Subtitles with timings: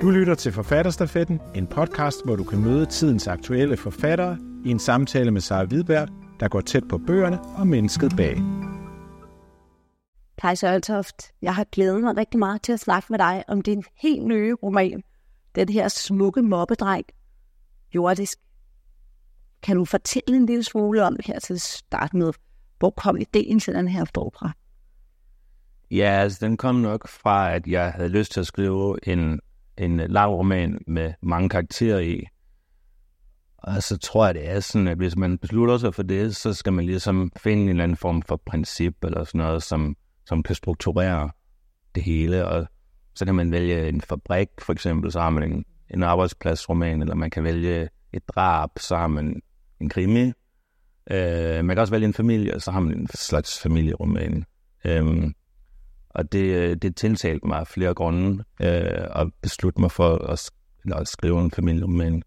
[0.00, 4.78] Du lytter til Forfatterstafetten, en podcast, hvor du kan møde tidens aktuelle forfattere i en
[4.78, 6.08] samtale med Sara Hvidberg,
[6.40, 8.36] der går tæt på bøgerne og mennesket bag.
[10.38, 13.84] Kajsa Øltoft, jeg har glædet mig rigtig meget til at snakke med dig om din
[14.02, 15.02] helt nye roman.
[15.54, 17.04] Den her smukke mobbedreng,
[17.94, 18.38] jordisk.
[19.62, 22.32] Kan du fortælle en lille smule om det her til at starte med?
[22.78, 24.50] Hvor kom ideen til den her bog fra?
[25.90, 29.40] Ja, altså den kom nok fra, at jeg havde lyst til at skrive en,
[29.80, 32.26] en øh, lang roman med mange karakterer i.
[33.58, 36.54] Og så tror jeg, det er sådan, at hvis man beslutter sig for det, så
[36.54, 40.42] skal man ligesom finde en eller anden form for princip eller sådan noget, som, som
[40.42, 41.30] kan strukturere
[41.94, 42.46] det hele.
[42.46, 42.66] Og
[43.14, 47.14] så kan man vælge en fabrik, for eksempel, så har man en, en arbejdspladsroman, eller
[47.14, 49.40] man kan vælge et drab, så har man
[49.80, 50.32] en krimi.
[51.10, 54.44] Øh, man kan også vælge en familie, og så har man en slags familieroman.
[54.84, 55.32] Øh,
[56.10, 60.50] og det, øh, det tiltalte mig flere grunde øh, at beslutte mig for at,
[61.00, 62.22] at skrive en familieroman.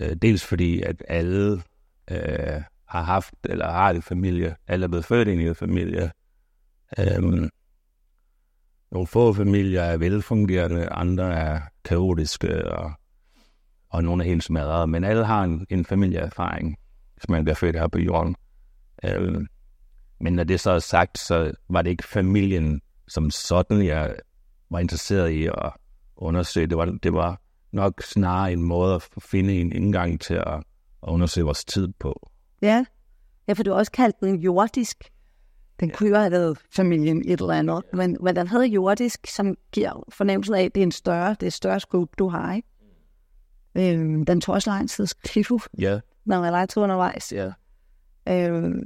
[0.00, 1.62] Øh, dels fordi, at alle
[2.10, 6.10] øh, har haft eller har en familie, alle er blevet født ind i en familie.
[6.98, 7.48] Øh,
[8.90, 12.92] nogle få familier er velfungerende, andre er kaotiske, og,
[13.90, 14.88] og nogle er helt smadret.
[14.88, 16.76] Men alle har en, en familieerfaring,
[17.14, 18.36] hvis man bliver født her på jorden.
[19.04, 19.46] Øh,
[20.20, 24.16] men når det så er sagt, så var det ikke familien som sådan, jeg
[24.70, 25.72] var interesseret i at
[26.16, 26.66] undersøge.
[26.66, 27.40] Det var, det var
[27.72, 30.62] nok snarere en måde at finde en indgang til at, at
[31.02, 32.30] undersøge vores tid på.
[32.62, 32.84] Ja,
[33.48, 35.10] ja for du har også kaldt den jordisk.
[35.80, 39.54] Den kunne jo have været familien et eller andet, men, men den hedder jordisk, som
[39.72, 42.54] giver fornemmelsen af, at det er en større, det er et større scope, du har,
[42.54, 42.68] ikke?
[43.74, 47.32] Øhm, den tog også lang tid at skrive, Ja, når man er undervejs.
[47.32, 47.52] ja.
[48.28, 48.82] Øhm,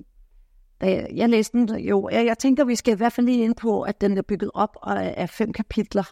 [0.87, 3.83] jeg, læste den jo, jeg, jeg tænker, vi skal i hvert fald lige ind på,
[3.83, 6.11] at den er bygget op af, fem kapitler,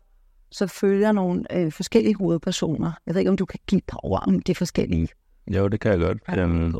[0.51, 2.93] så følger nogle øh, forskellige hovedpersoner.
[3.07, 5.09] Jeg ved ikke, om du kan give et par ord om de forskellige.
[5.47, 6.39] Jo, det kan jeg godt.
[6.39, 6.75] Øhm,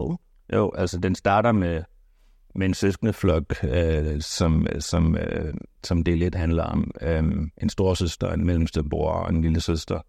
[0.53, 1.83] jo, altså den starter med,
[2.55, 6.91] med en søskende flok, øh, som, som, øh, som det lidt handler om.
[7.03, 7.25] Øh,
[7.63, 10.01] en storsøster, en mellemste bror og en lille søster.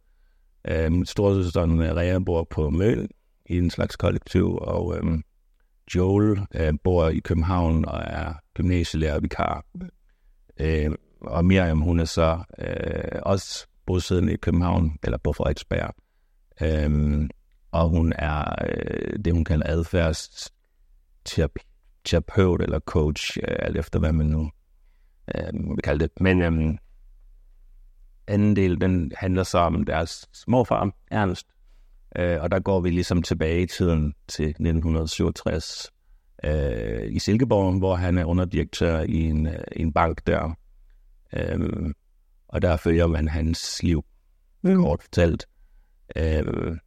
[0.67, 3.07] Øh, storsøsteren Rea bor på Møl
[3.45, 5.19] i en slags kollektiv, og øh,
[5.95, 9.65] Joel øh, bor i København og er gymnasielærer vikar.
[10.59, 10.91] Øh,
[11.21, 15.93] og Miriam, hun er så øh, også bosiddende i København, eller på Frederiksberg.
[16.61, 17.29] Øh,
[17.71, 24.25] og hun er øh, det, hun kalder adfærdsterapeut eller coach, øh, alt efter hvad man
[24.25, 24.51] nu
[25.35, 26.11] øh, vil kalde det.
[26.21, 26.77] Men øh,
[28.27, 31.47] anden del, den handler så om deres morfar, Ernst,
[32.17, 35.91] Øh, og der går vi ligesom tilbage i tiden til 1967
[36.43, 40.57] øh, i Silkeborg, hvor han er underdirektør i en, øh, en bank der.
[41.33, 41.59] Øh,
[42.47, 44.05] og der følger man hans liv,
[44.61, 44.75] mm.
[44.75, 45.45] kort fortalt.
[46.15, 46.77] Øh,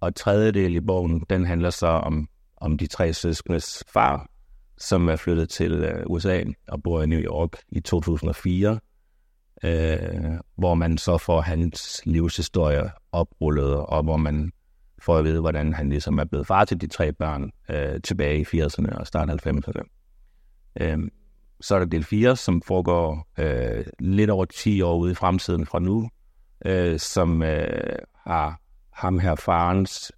[0.00, 4.28] og tredje del i bogen, den handler så om, om de tre søskendes far,
[4.78, 8.80] som er flyttet til øh, USA og bor i New York i 2004,
[9.62, 14.52] øh, hvor man så får hans livshistorie oprullet, og hvor man
[15.02, 18.40] får at vide, hvordan han ligesom er blevet far til de tre børn øh, tilbage
[18.40, 19.82] i 80'erne og start 90'erne.
[20.80, 20.98] Øh,
[21.60, 25.66] så er der del 4, som foregår øh, lidt over 10 år ude i fremtiden
[25.66, 26.10] fra nu,
[26.66, 28.60] øh, som øh, har
[28.92, 30.12] ham her farens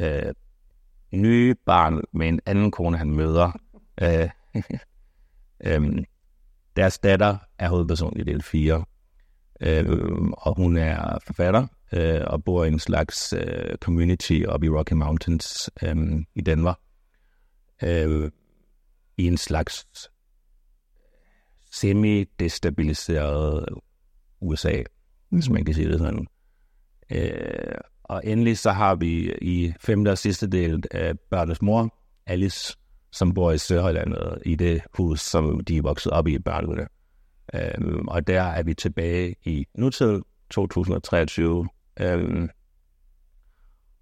[0.00, 0.32] øh,
[1.12, 3.52] nye barn med en anden kone, han møder.
[4.02, 4.28] Øh,
[5.66, 6.04] øh,
[6.76, 8.84] deres datter er hovedperson i del 4,
[9.60, 9.86] øh,
[10.32, 14.92] og hun er forfatter øh, og bor i en slags øh, community oppe i Rocky
[14.92, 15.96] Mountains øh,
[16.34, 16.76] i Danmark.
[17.82, 18.30] Øh,
[19.16, 19.86] I en slags
[21.72, 23.66] semi-destabiliseret
[24.40, 24.82] USA,
[25.28, 26.26] hvis man kan sige det sådan.
[27.10, 32.76] Øh, og endelig så har vi i femte og sidste del øh, børnenes mor, Alice,
[33.14, 36.86] som bor i Sørhøjlandet i det hus, som de er vokset op i børnene.
[37.54, 41.68] Øhm, og der er vi tilbage i nutiden, 2023.
[42.00, 42.48] Øhm,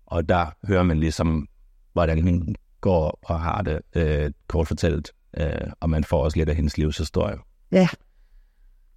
[0.06, 1.48] og der hører man ligesom,
[1.92, 5.12] hvordan hun går og har det øh, kort fortalt.
[5.36, 7.36] Øh, og man får også lidt af hendes livshistorie.
[7.72, 7.88] Ja.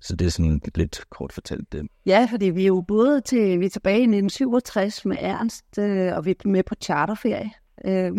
[0.02, 1.88] Så det er sådan lidt kort fortalt det.
[2.06, 6.16] Ja, fordi vi er jo både til, vi er tilbage i 1967 med Ernst, øh,
[6.16, 7.52] og vi er med på charterferie
[7.86, 8.12] øh,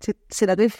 [0.00, 0.74] til, til det,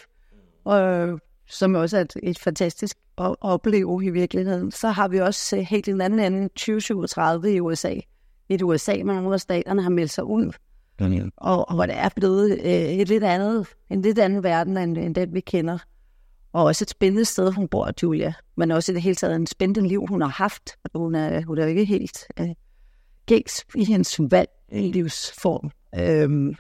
[0.68, 4.70] og, som også er et, et fantastisk at opleve i virkeligheden.
[4.70, 7.94] Så har vi også øh, helt en anden ende 2037 i USA.
[8.48, 10.52] Et USA, hvor nogle af staterne har meldt sig ud,
[11.00, 11.22] Ja.
[11.36, 14.98] og, og hvor det er blevet øh, et lidt andet, en lidt anden verden, end,
[14.98, 15.78] end den vi kender.
[16.52, 18.32] Og også et spændende sted, hun bor, Julia.
[18.56, 20.70] Men også i det hele taget en spændende liv, hun har haft.
[20.94, 22.48] Hun er, hun er jo ikke helt øh,
[23.26, 25.70] gængs i hendes valg i livsform.
[26.00, 26.54] Øhm,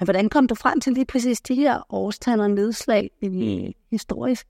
[0.00, 3.72] men hvordan kom du frem til lige præcis de her årstal og nedslag i mm.
[3.90, 4.46] historisk?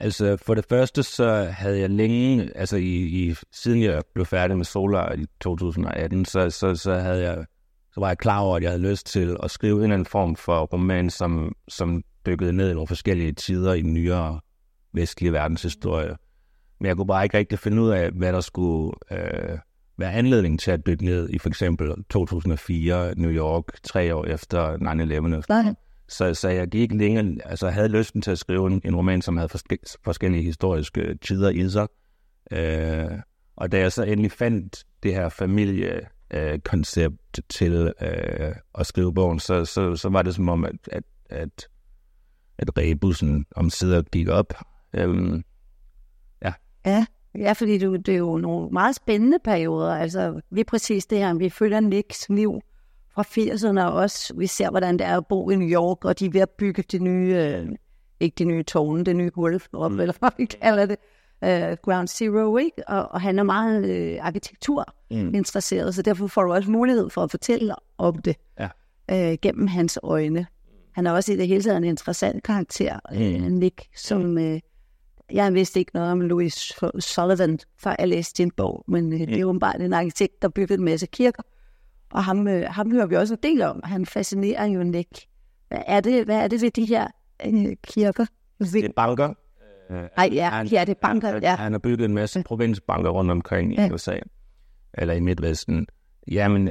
[0.00, 4.56] Altså for det første, så havde jeg længe, altså i, i, siden jeg blev færdig
[4.56, 7.44] med Solar i 2018, så, så, så, havde jeg,
[7.92, 10.06] så var jeg klar over, at jeg havde lyst til at skrive en eller anden
[10.06, 14.40] form for roman, som, som dykkede ned i nogle forskellige tider i den nyere
[14.92, 16.16] vestlige verdenshistorie.
[16.80, 19.58] Men jeg kunne bare ikke rigtig finde ud af, hvad der skulle øh,
[19.96, 24.76] være anledning til at dykke ned i for eksempel 2004 New York, tre år efter
[25.72, 25.74] 9-11.
[26.08, 29.36] Så, så jeg gik længe, altså havde lysten til at skrive en, en roman, som
[29.36, 31.86] havde forske, forskellige historiske tider i sig.
[32.50, 33.18] Øh,
[33.56, 39.40] og da jeg så endelig fandt det her familiekoncept øh, til øh, at skrive bogen,
[39.40, 41.68] så, så, så var det som om, at, at, at,
[42.58, 44.54] at rebussen om sider gik op.
[44.94, 45.42] Øh,
[46.42, 46.52] ja.
[46.86, 47.06] Ja,
[47.38, 49.94] Ja, fordi det, det er jo nogle meget spændende perioder.
[49.94, 52.60] Altså, lige præcis det her, vi følger Nicks liv
[53.14, 56.18] fra 80'erne, og også vi ser, hvordan det er at bo i New York, og
[56.18, 57.68] de er ved at bygge det nye, øh,
[58.20, 60.00] ikke det nye tårne, det nye hul, mm.
[60.00, 60.96] eller hvad vi kalder det,
[61.44, 62.88] øh, Ground Zero, ikke?
[62.88, 65.34] Og, og han er meget øh, arkitektur mm.
[65.34, 68.68] interesseret, så derfor får du også mulighed for at fortælle om det ja.
[69.10, 70.46] øh, gennem hans øjne.
[70.92, 73.52] Han er også i det hele taget en interessant karakter, øh, mm.
[73.52, 74.38] Nick, som...
[74.38, 74.60] Øh,
[75.34, 79.34] jeg vidste ikke noget om Louis Sullivan, før jeg læste din bog, men øh, det
[79.34, 81.42] er jo bare en arkitekt, der byggede en masse kirker.
[82.10, 83.80] Og ham, øh, ham hører vi også en del om.
[83.84, 85.26] Han fascinerer jo Nick.
[85.68, 87.06] Hvad er det, hvad er det ved de her
[87.46, 88.26] øh, kirker?
[88.60, 89.34] Det er banker.
[89.90, 91.56] Nej, ja, han, ja, det er banker, ja.
[91.56, 93.88] Han har bygget en masse provinsbanker rundt omkring i ja.
[93.92, 94.18] USA,
[94.94, 95.86] eller i Midtvesten.
[96.30, 96.70] Jamen,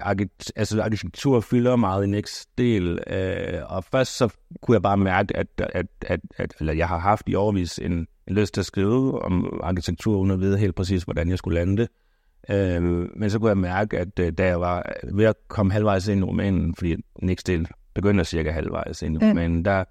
[0.55, 4.29] altså, arkitektur fylder meget i Nicks del, øh, og først så
[4.61, 8.07] kunne jeg bare mærke, at, at, at, at eller jeg har haft i overvis en,
[8.27, 11.59] en lyst til at skrive om arkitektur, uden at vide helt præcis, hvordan jeg skulle
[11.59, 11.89] lande det.
[12.49, 12.83] Øh,
[13.15, 16.19] men så kunne jeg mærke, at øh, da jeg var ved at komme halvvejs ind
[16.19, 19.83] i romanen, fordi Nicks del begynder cirka halvvejs ind i romanen, der,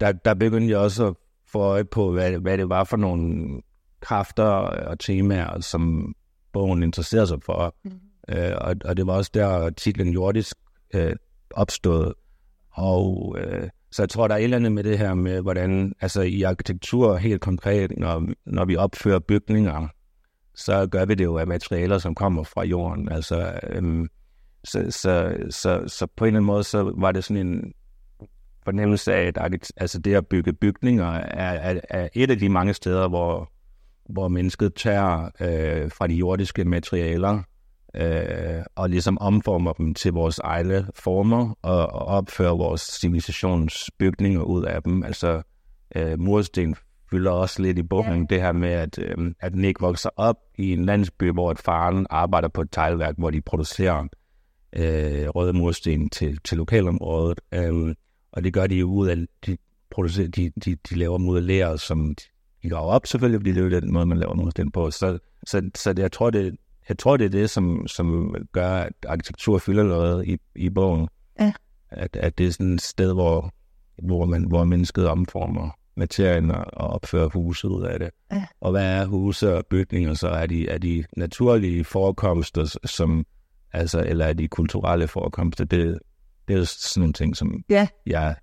[0.00, 1.14] der, der begyndte jeg også at
[1.46, 3.60] få øje på, hvad, hvad det var for nogle
[4.00, 6.14] kræfter og temaer, som
[6.52, 7.76] bogen interesserede sig for.
[7.84, 7.90] Mm.
[8.28, 10.56] Øh, og, og det var også der titlen Jordisk
[10.94, 11.16] øh,
[11.50, 12.12] opstod.
[12.70, 15.94] Og øh, så jeg tror, der er et eller andet med det her med, hvordan,
[16.00, 19.88] altså i arkitektur helt konkret, når, når vi opfører bygninger,
[20.54, 23.12] så gør vi det jo af materialer, som kommer fra jorden.
[23.12, 24.08] Altså, øhm,
[24.64, 27.72] så, så, så, så på en eller anden måde, så var det sådan en
[28.64, 32.74] fornemmelse af, at altså det at bygge bygninger er, er, er et af de mange
[32.74, 33.52] steder, hvor,
[34.08, 37.42] hvor mennesket tager øh, fra de jordiske materialer
[37.98, 44.64] øh, og ligesom omformer dem til vores egne former og, og opfører vores civilisationsbygninger ud
[44.64, 45.02] af dem.
[45.02, 45.42] Altså
[45.96, 46.76] øh, mursten
[47.10, 48.26] fylder også lidt i bogen, ja.
[48.34, 52.06] det her med, at, øh, at Nick vokser op i en landsby, hvor et faren
[52.10, 54.06] arbejder på et teglværk, hvor de producerer
[54.72, 57.40] øh, røde mursten til, til lokalområdet.
[57.54, 57.94] Øh,
[58.32, 59.16] og det gør de jo ud af,
[59.46, 59.56] de,
[59.90, 62.14] producerer, de, de, de laver modellerer, som
[62.62, 64.90] de går op selvfølgelig, fordi det er jo den måde, man laver mursten på.
[64.90, 66.56] Så, så, så det, jeg tror, det,
[66.88, 71.08] jeg tror, det er det, som, som gør, at arkitektur fylder noget i, i bogen.
[71.40, 71.52] Ja.
[71.90, 73.54] At, at det er sådan et sted, hvor,
[74.02, 78.10] hvor, man, hvor mennesket omformer materien og, og opfører huset ud af det.
[78.32, 78.46] Ja.
[78.60, 80.28] Og hvad er huse og bygninger så?
[80.28, 83.24] Er de, er de naturlige forekomster, som,
[83.72, 85.64] altså, eller er de kulturelle forekomster?
[85.64, 85.98] Det,
[86.48, 87.88] det er sådan nogle ting, som ja.
[88.06, 88.36] jeg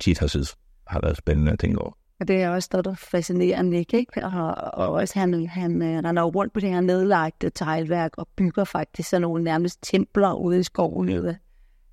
[0.00, 1.97] tit har synes har været spændende at tænke over.
[2.20, 4.24] Og det er også noget, der fascinerer Nick, ikke?
[4.24, 8.64] Og, og også han, han øh, render rundt på det her nedlagte teglværk og bygger
[8.64, 11.34] faktisk sådan nogle nærmest templer ude i skoven ud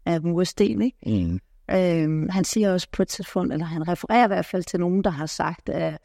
[0.05, 0.98] af mursten, ikke?
[1.05, 1.39] Mm.
[1.72, 5.03] Øhm, han siger også på et tidspunkt, eller han refererer i hvert fald til nogen,
[5.03, 5.98] der har sagt, at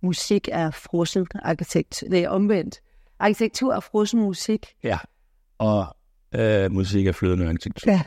[0.00, 2.04] musik er frossen arkitekt.
[2.10, 2.80] Det er omvendt.
[3.18, 4.66] Arkitektur er frossen musik.
[4.82, 4.98] Ja,
[5.58, 5.96] og
[6.34, 7.92] øh, musik er flydende arkitektur.
[7.92, 8.02] Ja,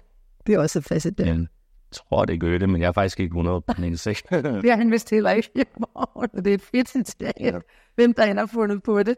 [0.47, 1.47] det er også fascinerende
[1.91, 4.29] tror, det gør det, men jeg er faktisk ikke 100 på den sigt.
[4.29, 7.63] det har han vist heller ikke i morgen, og det er et fedt citat,
[7.95, 9.15] hvem der har fundet på det.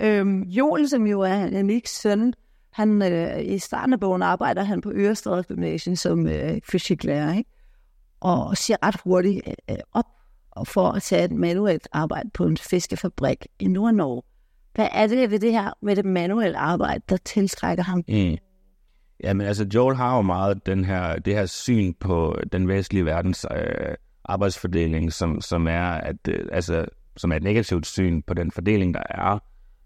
[0.00, 2.34] Øhm, Joel, som jo er Niks søn,
[2.72, 7.50] han, øh, i starten af bogen arbejder han på Ørestad Gymnasium som øh, fysiklærer, ikke?
[8.20, 10.06] og siger ret hurtigt øh, op
[10.64, 14.22] for at tage et manuelt arbejde på en fiskefabrik i Nord-Norge.
[14.74, 18.04] Hvad er det ved det her med det manuelle arbejde, der tiltrækker ham?
[18.08, 18.36] Mm.
[19.24, 23.46] Jamen altså, Joel har jo meget den her, det her syn på den vestlige verdens
[23.56, 23.94] øh,
[24.24, 28.94] arbejdsfordeling, som, som er at, øh, altså, som er et negativt syn på den fordeling,
[28.94, 29.38] der er.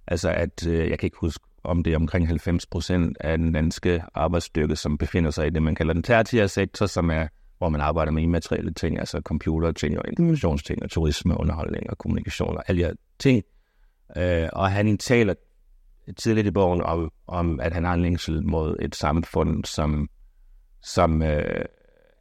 [0.06, 3.52] Altså at, øh, jeg kan ikke huske, om det er omkring 90 procent af den
[3.52, 7.26] danske arbejdsstyrke, som befinder sig i det, man kalder den tertiære sektor, som er,
[7.58, 11.98] hvor man arbejder med immaterielle ting, altså computer ting og informationsting og turisme, underholdning og
[11.98, 13.42] kommunikation og alle de her ting.
[14.16, 15.34] Øh, og han taler
[16.16, 20.08] tidligt i bogen om, om, at han har en længsel mod et samfund, som,
[20.82, 21.64] som øh,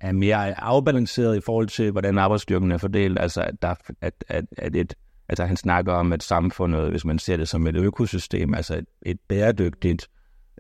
[0.01, 3.19] er mere afbalanceret i forhold til, hvordan arbejdsstyrken er fordelt.
[3.19, 4.93] Altså, at, der, at, at, at et,
[5.29, 8.86] altså han snakker om, at samfundet, hvis man ser det som et økosystem, altså et,
[9.01, 10.07] et bæredygtigt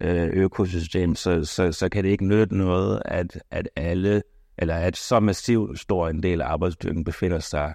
[0.01, 4.21] øh, økosystem, så, så, så kan det ikke nytte noget, at, at alle,
[4.57, 7.73] eller at så massivt stor en del af arbejdsstyrken befinder sig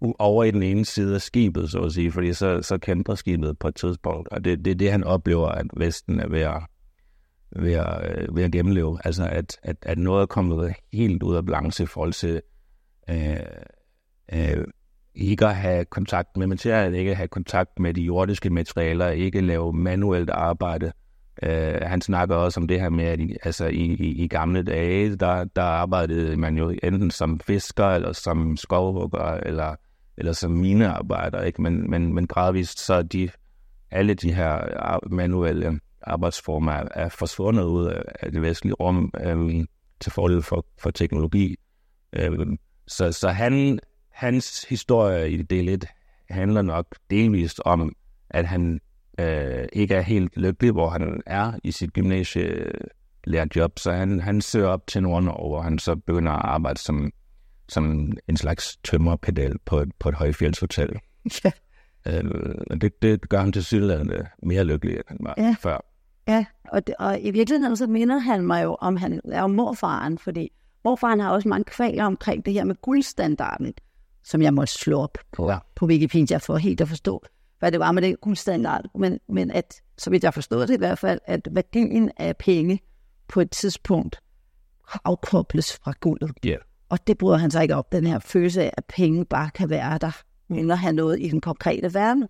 [0.00, 3.58] over i den ene side af skibet, så at sige, fordi så, så kæmper skibet
[3.58, 6.62] på et tidspunkt, og det, det er det, han oplever, at Vesten er ved at,
[7.56, 8.98] ved at, øh, ved at gennemleve.
[9.04, 12.40] Altså, at, at, at noget er kommet helt ud af balance i forhold til
[13.10, 13.36] øh,
[14.32, 14.64] øh,
[15.14, 19.40] ikke at have kontakt med materialet, ikke at have kontakt med de jordiske materialer, ikke
[19.40, 20.92] lave manuelt arbejde.
[21.42, 24.62] Øh, han snakker også om det her med, at i, altså i, i, i gamle
[24.62, 29.76] dage, der, der arbejdede man jo enten som fisker, eller som skovhugger, eller
[30.18, 31.62] eller som minearbejder, ikke?
[31.62, 33.30] Men, men, men gradvist så er de,
[33.90, 39.64] alle de her manuelle arbejdsformer er, er forsvundet ud af det vestlige rum øh,
[40.00, 41.56] til fordel for, for teknologi.
[42.12, 42.38] Øh,
[42.86, 43.78] så, så han,
[44.10, 45.84] hans historie i del 1
[46.30, 47.92] handler nok delvist om,
[48.30, 48.80] at han
[49.20, 54.68] øh, ikke er helt lykkelig, hvor han er i sit gymnasielærerjob, så han, han søger
[54.68, 57.12] op til Nord-Norge, hvor han så begynder at arbejde som
[57.68, 60.90] som en slags tømmerpedal på et, på et højfjeldshotel.
[61.44, 61.50] Ja.
[62.06, 62.24] Øh,
[62.80, 65.56] det, det gør ham til synligheden mere lykkelig, end han var ja.
[65.60, 65.84] før.
[66.28, 69.46] Ja, og, det, og i virkeligheden så minder han mig jo om, han er jo
[69.46, 70.50] morfaren, fordi
[70.84, 73.74] morfaren har også mange kvaler omkring det her med guldstandarden,
[74.24, 75.58] som jeg måtte slå op på, ja.
[75.74, 77.22] på Wikipedia for helt at forstå,
[77.58, 78.84] hvad det var med det guldstandard.
[78.94, 82.80] Men, men at, så vidt jeg forstod det i hvert fald, at værdien af penge
[83.28, 84.20] på et tidspunkt
[85.04, 86.30] afkobles fra guldet.
[86.46, 86.58] Yeah.
[86.88, 89.70] Og det bryder han sig ikke op, den her følelse af, at penge bare kan
[89.70, 92.26] være der, uden at have noget i den konkrete verden.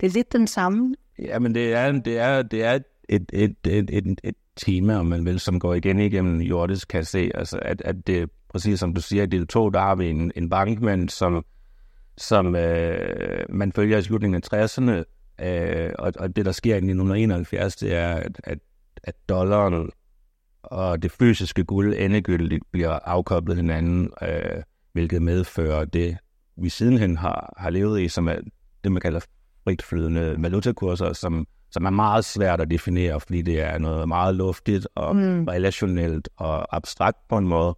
[0.00, 0.94] Det er lidt den samme.
[1.18, 5.06] Ja, men det er, det er, det er et, et, et, et, et, tema, om
[5.06, 7.30] man vil, som går igen igennem jordisk kan se.
[7.34, 10.32] Altså, at, at det, præcis som du siger, i del 2, der har vi en,
[10.36, 11.44] en bankmand, som,
[12.16, 15.04] som øh, man følger i slutningen af 60'erne,
[15.46, 18.58] øh, og, og det, der sker i 1971, det er, at, at,
[19.02, 19.90] at dollaren
[20.62, 24.62] og det fysiske guld endegyldigt bliver afkoblet hinanden, øh,
[24.92, 26.16] hvilket medfører det,
[26.56, 28.36] vi sidenhen har, har levet i, som er
[28.84, 29.20] det, man kalder
[29.64, 34.88] fritflydende valutakurser, som, som er meget svært at definere, fordi det er noget meget luftigt
[34.94, 35.44] og mm.
[35.44, 37.76] relationelt og abstrakt på en måde.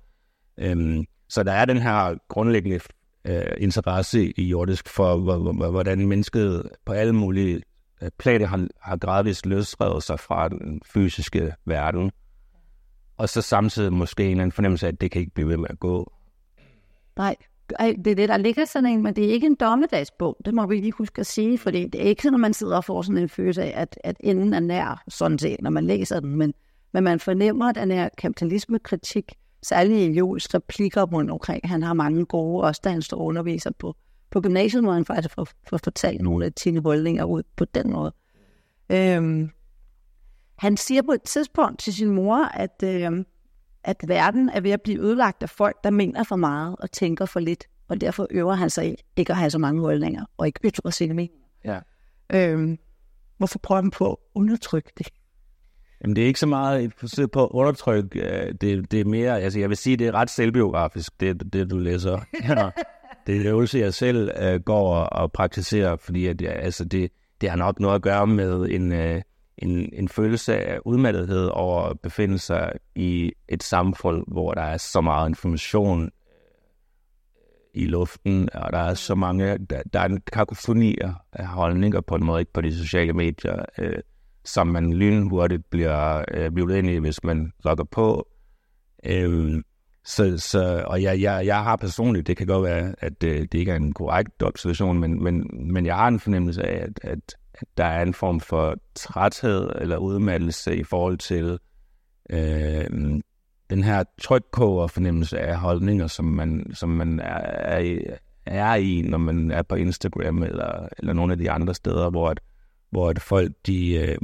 [0.58, 2.80] Øhm, så der er den her grundlæggende
[3.24, 5.16] øh, interesse i jordisk for,
[5.70, 7.62] hvordan mennesket på alle mulige
[8.02, 12.12] øh, planer har, har gradvist løsrevet sig fra den fysiske verden
[13.20, 15.56] og så samtidig måske en eller anden fornemmelse af, at det kan ikke blive ved
[15.56, 16.12] med at gå.
[17.16, 17.36] Nej,
[17.78, 20.66] det er det, der ligger sådan en, men det er ikke en dommedagsbog, det må
[20.66, 23.02] vi lige huske at sige, for det er ikke sådan, at man sidder og får
[23.02, 26.36] sådan en følelse af, at, at enden er nær, sådan set, når man læser den,
[26.36, 26.54] men,
[26.92, 31.94] men man fornemmer, at den her kapitalismekritik, særligt i Jules replikker rundt omkring, han har
[31.94, 33.96] mange gode, også da han står underviser på,
[34.30, 37.90] på gymnasiet, hvor han faktisk får, får fortalt nogle af sine holdninger ud på den
[37.92, 38.12] måde.
[38.92, 39.50] Øhm,
[40.60, 43.24] han siger på et tidspunkt til sin mor, at, øh,
[43.84, 47.26] at verden er ved at blive ødelagt af folk, der mener for meget og tænker
[47.26, 47.64] for lidt.
[47.88, 51.14] Og derfor øver han sig ikke at have så mange holdninger og ikke ytre sine
[51.14, 51.46] meninger.
[51.64, 51.78] Ja.
[52.32, 52.78] Øhm,
[53.38, 55.08] hvorfor prøver han på at undertrykke det?
[56.02, 58.20] Jamen, det er ikke så meget et forsøg på at undertrykke.
[58.20, 61.70] Øh, det, det er mere, altså jeg vil sige, det er ret selvbiografisk, det, det
[61.70, 62.20] du læser.
[62.48, 62.70] Ja.
[63.26, 67.12] det er en øvelse, jeg selv uh, går og praktiserer, fordi at, ja, altså det,
[67.40, 69.20] det har nok noget at gøre med en, uh,
[69.60, 74.76] en, en følelse af udmattethed over at befinde sig i et samfund, hvor der er
[74.76, 76.10] så meget information øh,
[77.74, 80.96] i luften, og der er så mange, der, der er en kakofoni
[81.32, 83.98] af holdninger på en måde, ikke på de sociale medier, øh,
[84.44, 88.28] som man lynhurtigt bliver øh, vivlet ind i, hvis man logger på.
[89.06, 89.62] Øh,
[90.04, 93.58] så, så, og jeg, jeg, jeg har personligt, det kan godt være, at det, det
[93.58, 97.36] ikke er en korrekt observation, men, men, men jeg har en fornemmelse af, at, at
[97.76, 101.58] der er en form for træthed eller udmattelse i forhold til
[102.30, 103.20] øh,
[103.70, 108.04] den her trykkoger fornemmelse af holdninger, som man, som man er, er, i,
[108.46, 112.28] er i, når man er på Instagram eller, eller nogle af de andre steder, hvor,
[112.28, 112.40] at,
[112.90, 114.18] hvor at folk de, øh,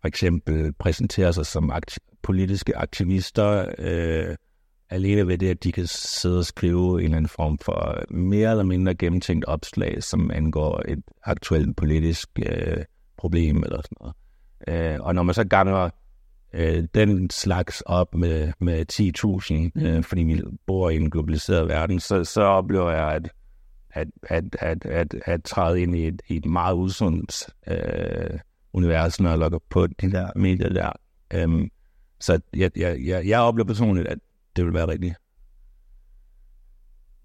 [0.00, 4.36] for eksempel præsenterer sig som akti- politiske aktivister, øh,
[4.90, 8.50] alene ved det, at de kan sidde og skrive en eller anden form for mere
[8.50, 12.84] eller mindre gennemtænkt opslag, som angår et aktuelt politisk øh,
[13.16, 14.14] problem eller sådan noget.
[14.68, 15.90] Øh, og når man så ganger
[16.52, 18.86] øh, den slags op med, med
[19.78, 23.30] 10.000, øh, fordi vi bor i en globaliseret verden, så, så oplever jeg, at,
[23.90, 28.38] at, at, at, at, at træde ind i et, i et meget usundt øh,
[28.74, 30.92] når jeg logger på de der medier der.
[31.34, 31.70] Øhm,
[32.20, 34.18] så jeg, jeg, jeg, jeg oplever personligt, at
[34.56, 35.14] det vil være rigtigt.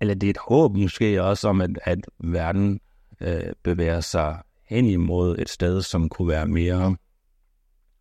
[0.01, 2.79] Eller det er et håb måske også om, at, at verden
[3.21, 4.37] øh, bevæger sig
[4.69, 6.95] hen imod et sted, som kunne være mere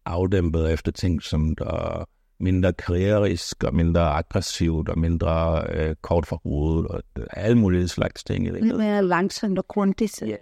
[0.05, 2.05] afdæmpet efter ting, som der
[2.41, 8.25] mindre karriereisk og mindre aggressivt og mindre øh, kort for hovedet og alle mulige slags
[8.25, 8.53] ting.
[8.53, 10.23] Lidt mere langsomt og grundigt.
[10.23, 10.39] Yeah.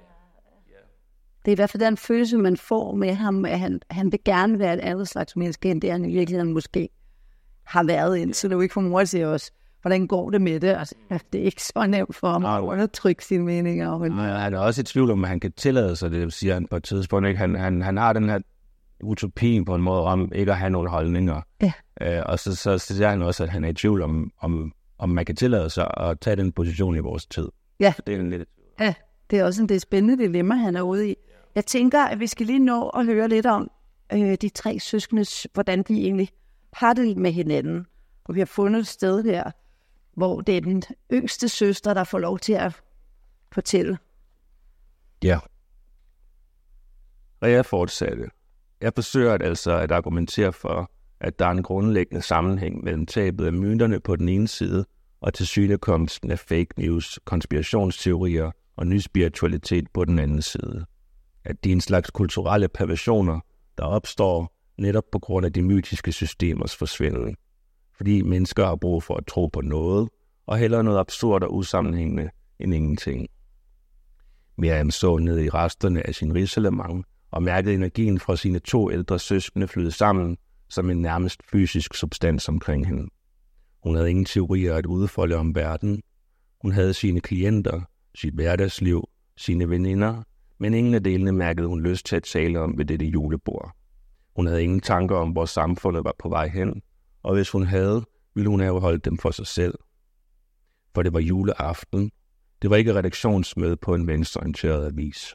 [1.45, 4.21] Det er i hvert fald den følelse, man får med ham, at han, han vil
[4.25, 6.89] gerne være et andet slags menneske, end det han i virkeligheden måske
[7.67, 8.61] har været indtil nu.
[8.61, 10.69] Ikke for mor siger også, hvordan går det med det?
[10.69, 10.95] Altså,
[11.33, 13.99] det er ikke så nemt for ham at undertrykke sine meninger.
[13.99, 14.13] Men...
[14.13, 16.67] Nej, han er også i tvivl om, at han kan tillade sig det, siger han
[16.71, 17.29] på et tidspunkt.
[17.29, 17.39] Ikke?
[17.39, 18.39] Han, han, han har den her
[19.03, 21.41] utopien på en måde om ikke at have nogle holdninger.
[21.63, 21.73] Ja.
[22.01, 24.73] Øh, og så, så, så siger han også, at han er i tvivl om, om,
[24.99, 27.49] om man kan tillade sig at tage den position i vores tid.
[27.81, 27.93] Ja.
[27.97, 28.49] Så det er en lidt...
[28.81, 28.95] Ja,
[29.31, 31.15] det er også en det spændende dilemma, han er ude i.
[31.55, 33.71] Jeg tænker, at vi skal lige nå at høre lidt om
[34.13, 36.29] øh, de tre søskendes, hvordan de egentlig
[36.77, 37.87] har det med hinanden.
[38.25, 39.51] Og vi har fundet et sted her,
[40.17, 42.83] hvor det er den yngste søster, der får lov til at
[43.53, 43.99] fortælle.
[45.25, 45.39] Ja.
[47.41, 48.25] Og jeg fortsatte.
[48.81, 50.91] Jeg forsøger at altså at argumentere for,
[51.21, 54.85] at der er en grundlæggende sammenhæng mellem tabet af mynterne på den ene side
[55.21, 60.87] og til synekomsten af fake news, konspirationsteorier og ny spiritualitet på den anden side.
[61.45, 63.41] At det er en slags kulturelle perversioner,
[63.79, 67.37] der opstår netop på grund af de mytiske systemers forsvinden.
[67.97, 70.09] Fordi mennesker har brug for at tro på noget,
[70.47, 73.27] og hellere noget absurd og usammenhængende end ingenting.
[74.59, 79.19] Miriam så ned i resterne af sin risalemang og mærkede energien fra sine to ældre
[79.19, 80.37] søskende flyde sammen
[80.69, 83.09] som en nærmest fysisk substans omkring hende.
[83.83, 86.03] Hun havde ingen teorier at udfolde om verden.
[86.63, 87.81] Hun havde sine klienter,
[88.15, 90.23] sit hverdagsliv, sine veninder,
[90.59, 93.76] men ingen af delene mærkede hun lyst til at tale om ved dette julebord.
[94.37, 96.83] Hun havde ingen tanker om, hvor samfundet var på vej hen,
[97.23, 99.75] og hvis hun havde, ville hun have holdt dem for sig selv.
[100.95, 102.11] For det var juleaften.
[102.63, 105.35] Det var ikke redaktionsmøde på en venstreorienteret avis.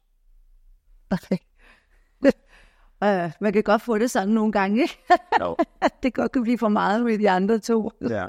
[1.09, 1.37] Okay.
[3.05, 4.97] Uh, man kan godt få det sådan nogle gange, ikke?
[5.39, 5.55] No.
[6.03, 7.91] det godt kan blive for meget med de andre to.
[8.09, 8.25] Ja.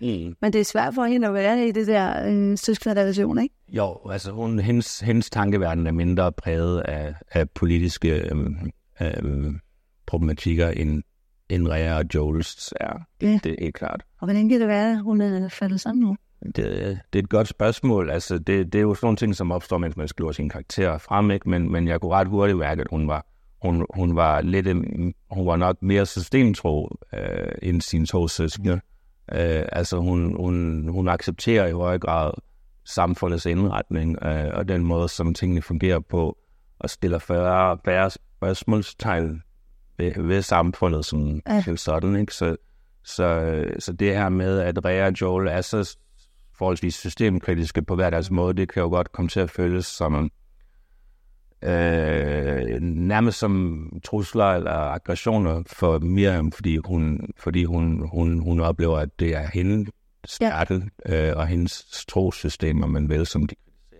[0.00, 0.36] Mm.
[0.40, 3.54] Men det er svært for hende at være i det der øh, søskende ikke?
[3.68, 8.70] Jo, altså hun, hendes, hendes tankeverden er mindre præget af, af politiske øhm,
[9.00, 9.60] øhm,
[10.08, 11.02] problematikker, end,
[11.48, 12.92] end Rea og Joels er.
[13.20, 13.40] Det, Ja.
[13.44, 14.02] det er helt klart.
[14.20, 16.16] Og hvordan kan det være, at hun er faldet sådan nu?
[16.44, 18.10] Det, det er et godt spørgsmål.
[18.10, 20.98] Altså, det, det er jo sådan nogle ting, som opstår, mens man skriver sine karakterer
[20.98, 21.50] frem, ikke?
[21.50, 23.26] Men, men jeg kunne ret hurtigt mærke, at hun var,
[23.62, 28.80] hun, hun var lidt, øhm, hun var nok mere systemtro øh, end sine to søskende.
[29.32, 32.30] Øh, altså, hun, hun, hun accepterer i høj grad
[32.84, 36.38] samfundets indretning øh, og den måde, som tingene fungerer på,
[36.78, 39.42] og stiller færre, færre spørgsmålstegn
[39.98, 41.62] ved, ved samfundet som, Ja.
[41.66, 41.76] ja.
[41.76, 42.34] sådan, ikke?
[42.34, 42.56] Så,
[43.04, 45.96] så, så det her med, at Rea og Joel er så
[46.58, 50.30] forholdsvis systemkritiske på hver deres måde, det kan jo godt komme til at føles som
[51.62, 58.98] øh, nærmest som trusler eller aggressioner for Miriam, fordi hun, fordi hun, hun, hun oplever,
[58.98, 59.88] at det er hendes
[60.40, 60.46] Ja.
[60.48, 63.54] hjertel øh, og hendes trossystemer, man vel som de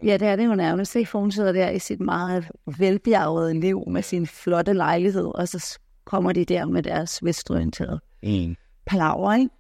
[0.05, 1.11] Ja, det er det jo nærmest, ikke?
[1.11, 5.79] For hun sidder der i sit meget velbjergede liv med sin flotte lejlighed, og så
[6.09, 8.57] kommer de der med deres vestorienterede en.
[8.87, 9.51] palaver, ikke?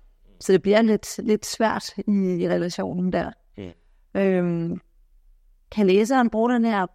[0.40, 3.30] Så det bliver lidt, lidt svært i, i relationen der.
[3.56, 3.70] Ja.
[4.14, 4.80] Øhm,
[5.70, 6.86] kan læseren bruge den her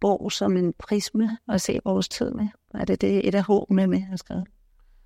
[0.00, 2.48] bog som en prisme og se vores tid med?
[2.74, 4.44] Er det, det et af håbene med, at skrive?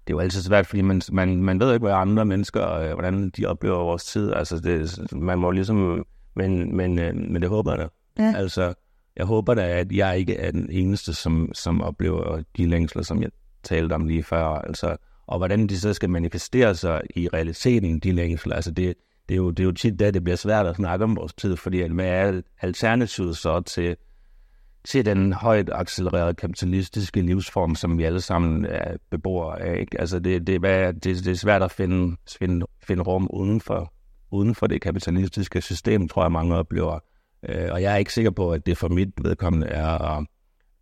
[0.07, 2.93] det er jo altid svært, fordi man, man, man ved ikke, hvad andre mennesker, øh,
[2.93, 4.33] hvordan de oplever vores tid.
[4.33, 7.89] Altså, det, man må ligesom, men, men, øh, men det håber jeg da.
[8.23, 8.35] Ja.
[8.37, 8.75] Altså,
[9.17, 13.23] jeg håber da, at jeg ikke er den eneste, som, som oplever de længsler, som
[13.23, 13.31] jeg
[13.63, 14.45] talte om lige før.
[14.45, 14.97] Altså,
[15.27, 18.55] og hvordan de så skal manifestere sig i realiteten, de længsler.
[18.55, 18.95] Altså, det,
[19.29, 21.33] det, er jo, det er jo tit da, det bliver svært at snakke om vores
[21.35, 23.97] tid, fordi at, hvad er alternativet så til,
[24.85, 29.81] til den højt accelererede kapitalistiske livsform, som vi alle sammen er beboere af.
[29.81, 30.01] Ikke?
[30.01, 33.61] Altså det, det, hvad, er- det, det er svært at finde, finde, finde rum uden
[33.61, 33.93] for,
[34.31, 36.99] uden for det kapitalistiske system, tror jeg mange oplever.
[37.49, 40.27] Øh, og jeg er ikke sikker på, at det for mit vedkommende er at,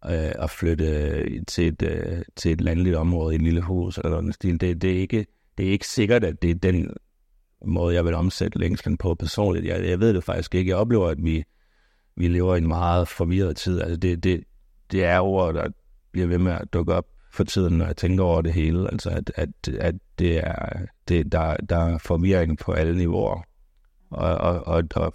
[0.05, 3.99] øh, at flytte øh, til et, øh, til et landligt område i et lille hus
[3.99, 4.61] eller noget stil.
[4.61, 5.27] Det, det, er ikke,
[5.59, 6.91] det er ikke sikkert, at det er den
[7.67, 9.67] måde, jeg vil omsætte længslen på personligt.
[9.67, 10.69] Jeg, jeg ved det faktisk ikke.
[10.69, 11.45] Jeg oplever, at vi,
[12.17, 13.81] vi lever i en meget forvirret tid.
[13.81, 14.45] Altså det, det,
[14.93, 15.69] det er ord, der
[16.13, 18.91] bliver ved med at dukke op for tiden, når jeg tænker over det hele.
[18.93, 23.43] Altså at, at, at det er, det, der, der er forvirring på alle niveauer.
[24.11, 25.15] Og, og, og, og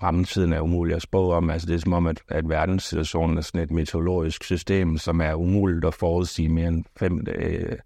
[0.00, 1.50] fremtiden er umulig at spå om.
[1.50, 5.34] Altså det er som om, at, at verdenssituationen er sådan et meteorologisk system, som er
[5.34, 7.78] umuligt at forudsige mere end fem dage øh,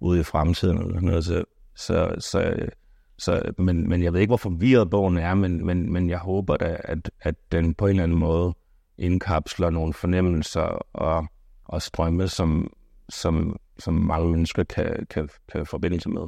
[0.00, 0.78] ude i fremtiden.
[0.78, 1.24] Eller noget.
[1.24, 1.44] Så,
[1.76, 2.54] så, så,
[3.18, 6.56] så, men, men jeg ved ikke, hvor forvirret bogen er, men, men, men jeg håber
[6.56, 8.54] da, at, at den på en eller anden måde
[8.98, 11.26] indkapsler nogle fornemmelser og,
[11.64, 12.72] og strømme, som,
[13.08, 16.22] som, som mange mennesker kan, kan, kan forbinde sig med.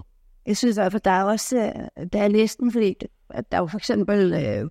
[0.46, 1.56] Jeg synes i der er også,
[1.98, 2.94] øh, der er listen, fordi
[3.30, 4.68] der er jo for eksempel øh,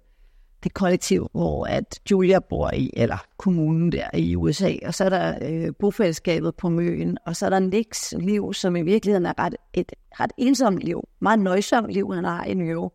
[0.63, 5.09] det kollektiv, hvor at Julia bor i, eller kommunen der i USA, og så er
[5.09, 9.39] der øh, bofællesskabet på Møen, og så er der Nicks liv, som i virkeligheden er
[9.39, 12.91] ret, et ret ensomt liv, meget nøjsomt liv, han har i New York.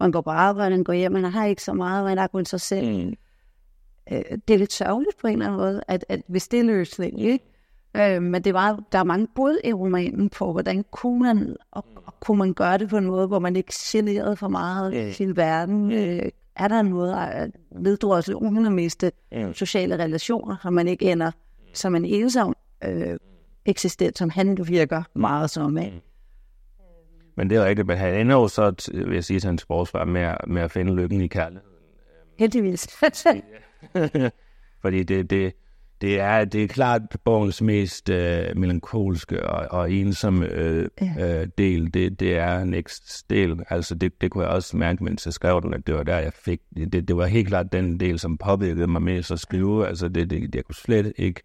[0.00, 2.44] Man går på arbejde, han går hjem, han har ikke så meget, man har kun
[2.44, 3.04] sig selv.
[3.04, 3.14] Mm.
[4.12, 6.64] Øh, det er lidt sørgeligt på en eller anden måde, at, at hvis det er
[6.64, 7.51] løsning, ikke?
[7.96, 11.84] Øh, men det var, der er mange bud i romanen på, hvordan kunne man, og,
[12.06, 15.12] og kunne man gøre det på en måde, hvor man ikke generede for meget i
[15.12, 15.92] sin verden.
[15.92, 19.12] Øh, er der en måde at neddrosle uden at miste
[19.52, 21.30] sociale relationer, så man ikke ender
[21.72, 23.16] som en ensom øh,
[23.64, 26.02] eksistens, som han virker meget som af.
[27.36, 30.04] Men det er rigtigt, men han ender jo så, vil jeg sige til hans forsvar,
[30.04, 31.68] med, at, med at finde lykken i kærligheden.
[32.38, 32.88] Heldigvis.
[34.82, 35.52] Fordi det, det,
[36.02, 41.40] det er, det er klart bogens mest øh, melankolske og, og ensomme øh, ja.
[41.40, 43.64] øh, del, det, det er Next del.
[43.68, 46.18] Altså det, det kunne jeg også mærke, mens jeg skrev den, at det var der,
[46.18, 49.88] jeg fik, det, det var helt klart den del, som påvirkede mig mest at skrive.
[49.88, 51.42] Altså det, det, jeg kunne slet ikke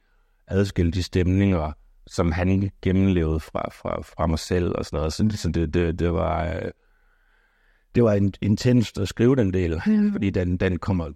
[0.48, 1.72] adskille de stemninger,
[2.08, 5.14] som han gennemlevede fra, fra, fra mig selv og sådan noget.
[5.14, 6.46] Så, så det, det, det var...
[6.46, 6.72] Øh,
[7.96, 10.12] det var intenst at skrive den del, mm.
[10.12, 11.12] fordi den, den kommer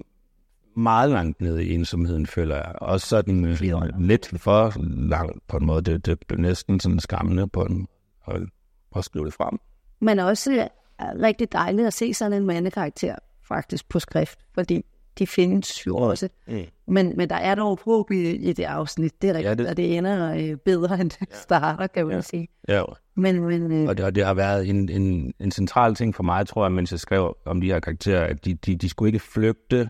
[0.75, 2.73] meget langt ned i ensomheden, føler jeg.
[2.81, 3.61] Også sådan øh,
[3.99, 4.73] lidt for
[5.09, 5.81] langt på en måde.
[5.81, 7.87] Det, det blev næsten sådan skræmmende på en
[8.27, 8.41] at,
[8.95, 9.59] at skrive det frem.
[10.01, 10.67] Men også er
[11.13, 13.15] øh, rigtig dejligt at se sådan en mandekarakter
[13.47, 14.85] faktisk på skrift, fordi
[15.19, 16.29] de findes jo også.
[16.47, 16.61] Mm.
[16.87, 19.21] Men, men der er dog håb i, i det afsnit.
[19.21, 19.65] Det er rigtigt, ja, det...
[19.65, 22.21] at det ender øh, bedre, end det starter, kan man ja.
[22.21, 22.47] sige.
[22.67, 22.83] Ja.
[23.15, 23.89] Men, men, øh...
[23.89, 26.71] og, det, og det har været en, en, en central ting for mig, tror jeg,
[26.71, 29.89] mens jeg skrev om de her karakterer, at de, de, de skulle ikke flygte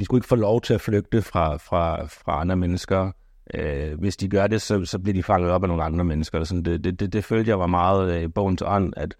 [0.00, 3.12] de skulle ikke få lov til at flygte fra, fra, fra andre mennesker.
[3.54, 6.44] Øh, hvis de gør det, så, så bliver de fanget op af nogle andre mennesker.
[6.44, 9.14] Sådan, det, det, det, det følte jeg var meget øh, i øh, bogens ånd, at,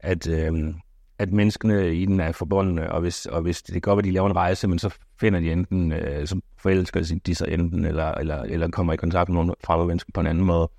[0.00, 0.74] at, øh,
[1.18, 4.30] at menneskene i den er forbundne, og hvis, og hvis det går, at de laver
[4.30, 8.42] en rejse, men så finder de enten, øh, så forelsker de sig enten, eller, eller,
[8.42, 10.70] eller kommer i kontakt med nogle fremmede mennesker på en anden måde.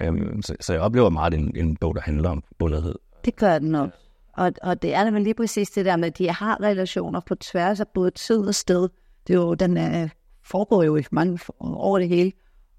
[0.00, 2.94] Øh, så, så jeg oplever meget en, en bog, der handler om bundethed.
[3.24, 4.07] Det gør den også.
[4.38, 7.34] Og, og det er nemlig lige præcis det der med, at de har relationer på
[7.34, 8.88] tværs af både tid og sted.
[9.26, 10.08] Det er jo, den er,
[10.42, 12.32] foregår jo i mange over det hele,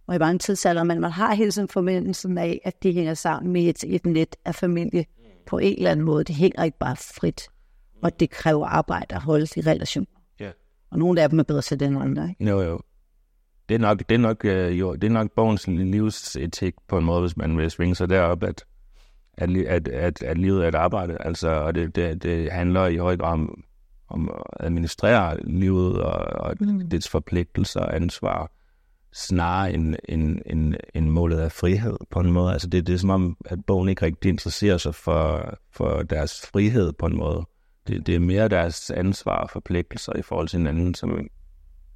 [0.07, 3.53] og i mange tidsalder, men man har hele tiden forventelsen af, at de hænger sammen
[3.53, 5.05] med et, et net af familie
[5.45, 6.23] på en eller anden måde.
[6.23, 7.47] Det hænger ikke bare frit,
[8.01, 10.07] og det kræver arbejde at holde de relationer.
[10.41, 10.53] Yeah.
[10.91, 12.49] Og nogle af dem er bedre til den andre, ikke?
[12.49, 12.81] Jo, jo.
[13.69, 17.05] Det er nok, det er nok, øh, jo, det er nok bogens livsetik på en
[17.05, 18.65] måde, hvis man vil svinge sig derop, at
[19.39, 22.97] at, at, at, at livet er et arbejde, altså, og det, det, det handler i
[22.97, 23.63] høj grad om,
[24.09, 26.89] om at administrere livet og, og mm.
[26.89, 28.51] dets forpligtelser og ansvar,
[29.13, 32.53] snarere end, end, end, end målet af frihed på en måde.
[32.53, 36.41] Altså det, det er som om, at bogen ikke rigtig interesserer sig for, for deres
[36.53, 37.45] frihed på en måde.
[37.87, 41.27] Det, det er mere deres ansvar og forpligtelser i forhold til hinanden, som,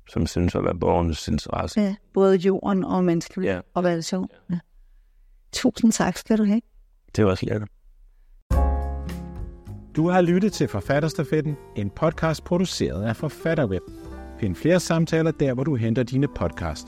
[0.10, 1.82] som synes at være borgernes interesse.
[1.82, 3.60] Ja, både jorden og menneskelig ja.
[3.74, 4.30] og relation.
[4.52, 4.60] Ja.
[5.52, 6.62] Tusind tak skal du have.
[7.16, 7.66] Det var også.
[9.96, 13.82] Du har lyttet til Forfatterstafetten, en podcast produceret af Forfatterweb.
[14.40, 16.88] Find flere samtaler der, hvor du henter dine podcast.